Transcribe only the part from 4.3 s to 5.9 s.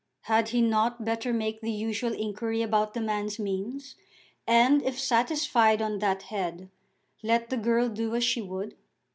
and, if satisfied